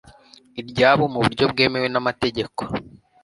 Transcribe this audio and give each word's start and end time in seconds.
iryabo 0.61 1.03
mu 1.13 1.19
buryo 1.23 1.43
bwemewe 1.51 1.87
n'amategeko 1.89 2.61